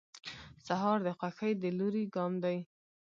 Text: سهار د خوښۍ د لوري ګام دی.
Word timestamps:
سهار 0.67 0.97
د 1.03 1.09
خوښۍ 1.17 1.53
د 1.61 1.63
لوري 1.77 2.03
ګام 2.15 2.33
دی. 2.43 2.57